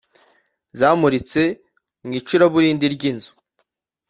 zamuritse 0.79 1.41
mu 2.03 2.11
icuraburindi 2.19 2.85
ryinzu. 2.95 3.31